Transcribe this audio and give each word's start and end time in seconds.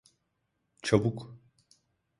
Çabuk. 0.83 1.37